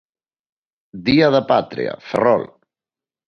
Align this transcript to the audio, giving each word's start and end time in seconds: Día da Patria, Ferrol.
Día 1.07 1.27
da 1.35 1.41
Patria, 1.51 1.93
Ferrol. 2.07 2.43